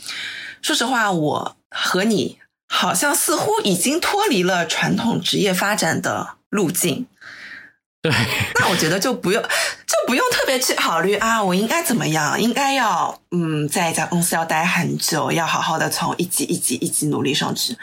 [0.62, 2.38] 说实话，我和你
[2.68, 7.06] 好像似乎已经脱离了传统职业发展的路径。
[8.00, 8.12] 对，
[8.60, 12.40] 那我觉得就不用，就不用特别去考虑啊，我应该怎么样？
[12.40, 17.76] 应该要嗯，在一家公司要待很久，要好好的从一级一级一级努力上去。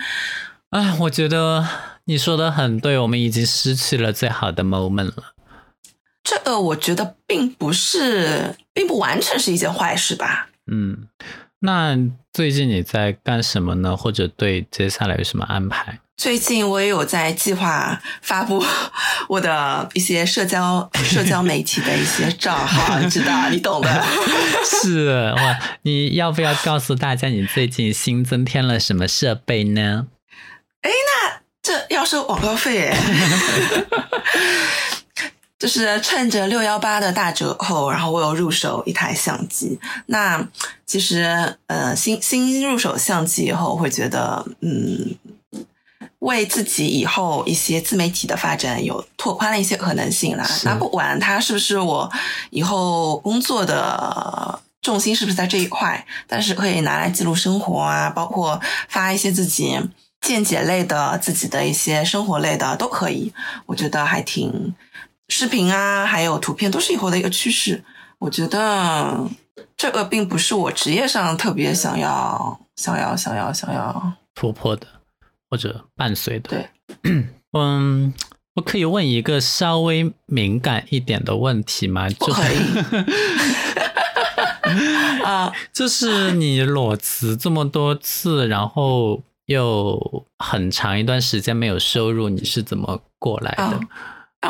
[0.70, 1.68] 哎，我觉得
[2.05, 5.34] 你说的很对，我们已经失去了最好的 moment 了。
[6.26, 10.49] 这个我觉得并不是，并不完全是一件坏事吧？
[10.69, 11.07] 嗯，
[11.59, 11.95] 那
[12.34, 13.95] 最近你在干什么呢？
[13.95, 15.99] 或者对接下来有什么安排？
[16.17, 18.63] 最近我也有在计划发布
[19.30, 24.03] 我的一些社交社交媒体的一些账号，你知道，你懂的。
[24.82, 30.07] 是哇，你要不要告诉大家你最近新增添了什么设备呢？
[30.82, 32.97] 哎，那这要收广告费哎。
[35.58, 39.80] 就是趁着六幺八的大折扣，然后我有入手一台相机。
[40.08, 40.47] 那
[40.86, 45.16] 其实呃，新新入手相机以后，会觉得嗯。
[46.20, 50.43] 为自己以后一些自媒体的发展有拓宽了一些可能性啦。
[50.64, 52.12] 那不管它是不是我
[52.49, 59.80] 以后工作的重心是不是在这一块，但是可以拿来记录生活啊，包括发一些自己
[60.20, 63.32] 见解类的、自己的一些生活类的都可以。
[63.68, 64.74] 我觉得还挺
[65.30, 67.84] 视频啊，还有图片都是以后的一个趋势。
[68.19, 69.30] 我觉得
[69.78, 74.88] 这个并不是我职业上特别想要、想要、想要、想要突破的。
[75.47, 76.67] 或者伴随的，对，
[77.53, 78.11] 嗯，
[78.55, 82.09] 我可以问一个稍微敏感一点的问题吗？
[82.19, 82.57] 不可以。
[85.23, 93.63] 啊， 就是你裸辞这么多次，然后又很长一段时间没有收入，你是怎么过来的？
[93.63, 93.80] 啊，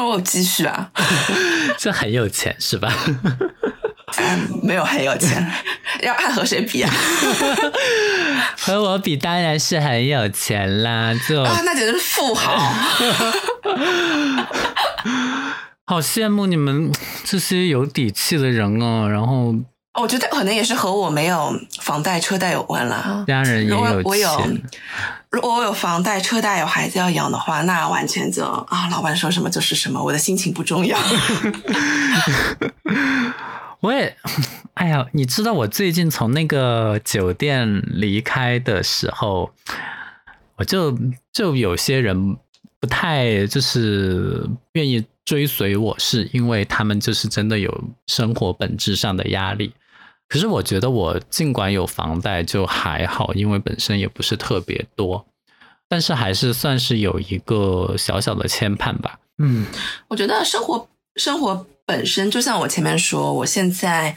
[0.03, 0.89] 我有积蓄啊，
[1.77, 2.91] 这很有钱是吧？
[4.63, 5.45] 没有很有钱，
[6.01, 6.91] 要看和谁比啊？
[8.57, 12.73] 和我比当然是很有钱啦，就啊，那简直是富豪。
[15.87, 16.91] 好羡慕你们
[17.23, 19.07] 这些有底气的人哦。
[19.07, 19.53] 然后，
[20.01, 23.23] 我觉得可能也是和我没有房贷车贷有关啦。
[23.27, 24.03] 家人也有
[24.37, 24.61] 钱。
[25.31, 30.97] 如果我有房贷车贷有孩子要养的话，那完全就啊，老板说什么就是什么，我的心情不重要。
[33.81, 34.15] 我也，
[34.75, 39.51] 哎呀，你知道我最近从那个酒店离开的时候，
[40.55, 40.97] 我就
[41.31, 42.37] 就有些人
[42.79, 49.73] 不太就是愿意追随我，是因为他们就是真的有生活本质上的压力。
[50.35, 55.25] 可是我觉得我尽管有房贷就还好，因为本身也不是特别多，
[55.87, 59.17] 但是还是算是有一个小小的牵绊吧。
[59.37, 59.65] 嗯，
[60.09, 61.65] 我觉得生活生活。
[61.85, 64.13] 本身就像我前面说，我现在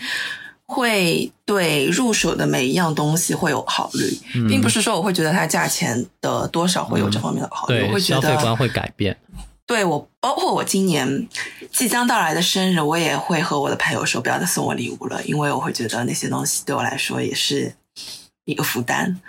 [0.64, 9.16] 会对入手的每一样东西会有考虑，并不是说我会觉得它价钱的多少会有这方面的考虑，我会觉得消费观会改变。
[9.68, 11.28] 对我，包括我今年
[11.70, 17.74] 即将到来的生日，我也会和我的朋友说不要再送我礼物了，因为我会觉得那些东西对我来说也是
[18.46, 19.20] 一个负担。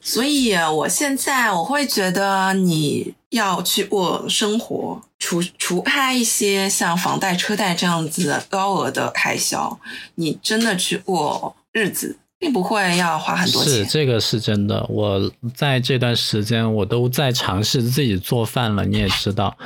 [0.00, 9.78] 所以，我现在我会觉得你要去过生活，除除开一些像房贷、车贷这样子高额的开销，
[10.14, 13.72] 你真的去过日子，并不会要花很多钱。
[13.72, 14.84] 是这个是真的。
[14.88, 18.84] 我在这段时间，我都在尝试自己做饭了。
[18.84, 19.56] 你也知道，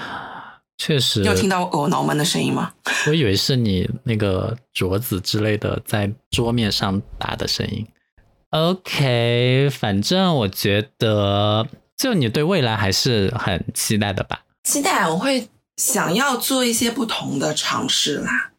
[0.77, 1.25] 确实。
[1.25, 2.71] 有听到我挠门的声音吗？
[3.07, 7.87] 我以为是你那个镯子之类的在桌面上打的声音。
[8.51, 11.67] OK，反正我觉得，
[11.97, 14.43] 就你对未来还是很期待的吧？
[14.65, 15.49] 期待，我会
[15.79, 18.53] 想要做一些不同的尝试啦，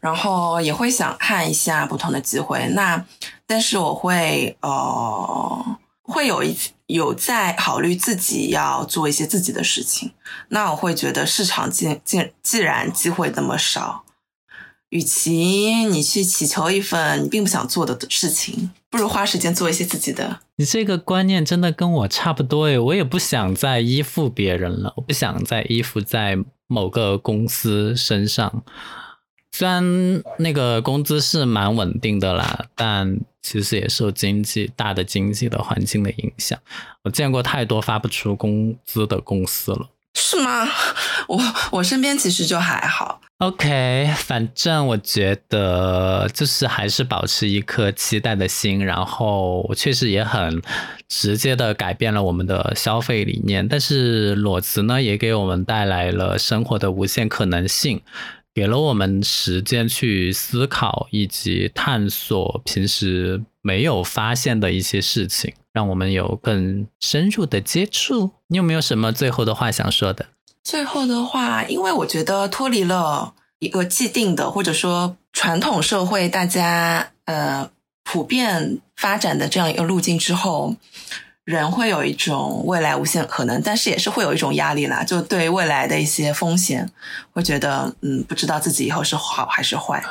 [0.00, 2.66] 然后也会想看一下不同的机会。
[2.74, 3.04] 那
[3.46, 6.56] 但是我会呃，会有一
[6.86, 10.12] 有在考虑自己要做一些自己的事情。
[10.48, 14.04] 那我会觉得市场既既既然机会那么少，
[14.90, 15.32] 与其
[15.86, 20.40] 你去祈求一份你并不想做的事情，不如花时间做一些自己的。
[20.56, 28.62] 你这个观念真的跟我差不多诶，我也不想再依附别人了，我不想再依附在某个公司身上。
[29.56, 36.58] 虽然那个工资是蛮稳定的啦，但其实也受经济大的经济的环境的影响。
[37.04, 39.90] 我见过太多发不出工资的公司了。
[40.16, 40.66] 是吗？
[41.28, 41.40] 我
[41.70, 43.20] 我身边其实就还好。
[43.38, 50.60] OK，反正我觉得就是还是保持一颗期待的心，然后确实也很
[51.08, 53.68] 直接的改变了我们的消费理念。
[53.68, 58.00] 但是裸辞呢，也给我们带来了生活的无限可能性，
[58.54, 65.52] 给了我们时间去思考以及探索平时没有发现的一些事情。
[65.72, 68.30] 让我们有更深入的接触。
[68.46, 70.26] 你有没有什么最后的话想说的？
[70.62, 77.68] 最后的话，因为我觉得脱离了一个既定的或者说传统社会大家呃
[78.04, 80.76] 普遍发展的这样一个路径之后，
[81.44, 85.04] 人会有一种未来无限可能，但是也是会有一种压力啦。
[85.04, 86.90] 就对未来的一些风险，
[87.32, 90.02] 会觉得嗯，不知道自己以后是好还是坏。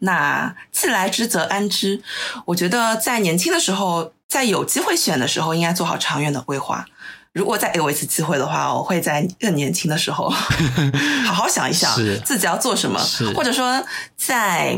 [0.00, 2.02] 那既来之则安之。
[2.44, 4.12] 我觉得在年轻的时候。
[4.32, 6.86] 在有机会选的时候，应该做好长远的规划。
[7.34, 10.26] 如果再给我一次机会的话，我会在更年轻的时候
[11.26, 12.98] 好好想一想自己要做什么，
[13.36, 13.84] 或者说
[14.16, 14.74] 在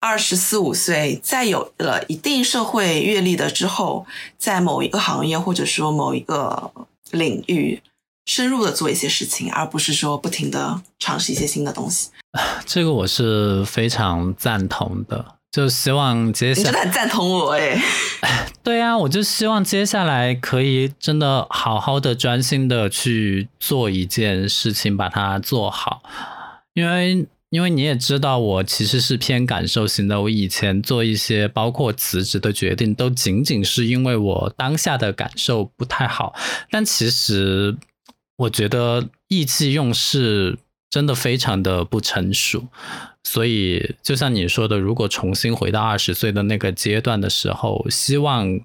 [0.00, 4.06] 二十四五岁，在有了一定社会阅历的之后，
[4.38, 6.70] 在某一个行业或者说某一个
[7.10, 7.82] 领域
[8.26, 12.10] 深入的做一些事情，而不是说不停的尝试一些新的东西。
[12.64, 15.24] 这个我是非常赞同的。
[15.50, 17.82] 就希望接下来，你真的很赞同我哎。
[18.62, 26.02] 对啊，我就希望接下来可以真的好好的专心的去做一件事情，把它做好。
[26.74, 30.20] 因为因为你也知道，我其实是偏感受型的。
[30.20, 36.34] 我以前做一些包括辞职的决定，都仅仅是因为我当下的感受不太好。
[36.70, 37.76] 但其实
[38.36, 40.58] 我觉得意气用事
[40.90, 42.68] 真的非常的不成熟。
[43.24, 48.60] 所以，就像你说的，如果重新回到二十岁的那个阶段的时候，希望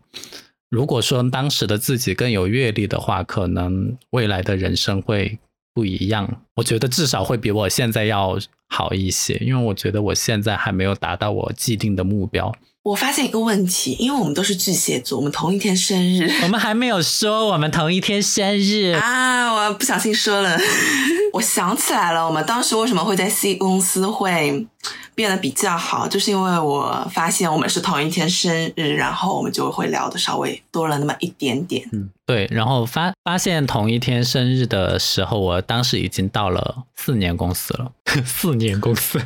[0.70, 5.40] 如果说当时的自己更有阅历的话，可能未来的人生会
[5.74, 6.44] 不一样。
[6.56, 8.38] 我觉得至少会比我现在要
[8.70, 12.54] 好一些，因为我觉得我现在还没有达到我既定的目标。
[12.84, 19.54] 我发现一个问题，因为我们都是巨蟹座，我们同一天生日，我们还没有说我们同一天生日啊！
[19.54, 20.60] 我不小心说了，
[21.32, 24.68] 我想起来了，我们当时为什么会在 C 公司会？
[25.16, 31.88] 变得比较好，就是因为我发现我们是同一天生日，然后我们就会聊的稍微多了那么一点点。
[31.94, 32.48] 嗯，对。
[32.52, 37.92] 然后发发现同一天生日的时候，我当时已经到了四年公司了。
[38.26, 39.22] 四年公司，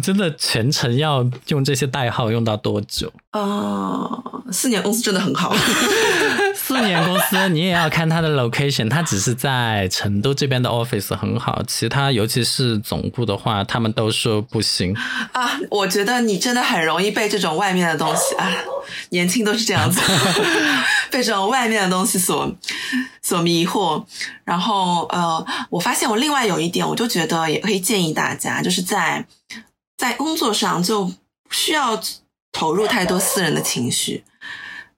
[0.00, 3.12] 真的全程要用这些代号用到多久？
[3.32, 5.54] 哦，四年公司真的很好。
[6.54, 14.94] 四年公司你也要看它的 location，它只是在成都这边的 office 很好，其他尤其是总部的话，他们都说不行。
[15.32, 18.50] 啊，我觉得你真的很容易被这种外面的东西啊，
[19.10, 20.00] 年轻都是这样子，
[21.10, 22.50] 被这种外面的东西所
[23.20, 24.02] 所迷惑。
[24.44, 29.26] 然后呃，我发现我另外有一点，我就觉得也可以建议大家，就是在
[30.02, 31.14] 在工作上就不
[31.52, 32.02] 需要
[32.50, 34.24] 投入太多私人的情绪，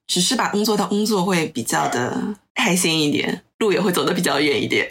[0.07, 4.91] 只是把工作当工作会比较的开心一点，路也会走得比较远一点。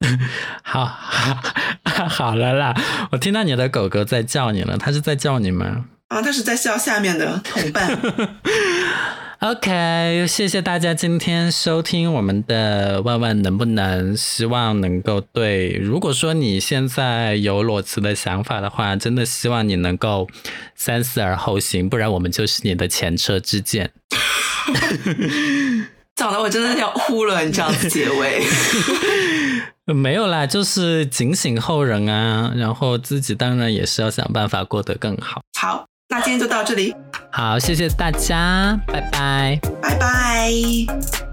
[0.64, 0.84] 好，
[2.10, 2.74] 好了啦！
[3.12, 5.84] 我听到你的狗狗在叫你了，它是在叫你吗？
[6.08, 7.88] 啊，它是在叫下面的同伴。
[9.40, 20.26] OK，谢谢大家今天收听我们的万万能不能，希望能够对，如果说你现在有裸辞的想法的话，真的希望你能够
[20.74, 23.90] 三思而后行，不然我们就是你的前车之鉴。
[26.14, 28.42] 讲的我真的要哭了，你这样子结尾。
[29.84, 35.42] 没有啦，就是警醒后人啊，然后自己当然也是要想办法过得更好。
[35.60, 36.94] 好，那今天就到这里。
[37.32, 41.25] 好，谢谢大家，拜拜，拜拜。